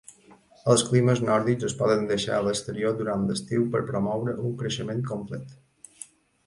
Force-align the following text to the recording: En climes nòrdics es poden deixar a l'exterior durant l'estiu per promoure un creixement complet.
En 0.71 0.79
climes 0.85 1.19
nòrdics 1.27 1.67
es 1.67 1.75
poden 1.83 2.07
deixar 2.13 2.39
a 2.39 2.47
l'exterior 2.47 2.97
durant 3.03 3.29
l'estiu 3.29 3.69
per 3.77 3.83
promoure 3.93 4.37
un 4.47 4.59
creixement 4.65 5.07
complet. 5.15 5.59